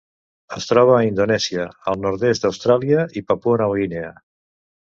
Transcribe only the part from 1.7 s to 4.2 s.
el nord-oest d'Austràlia i Papua Nova Guinea.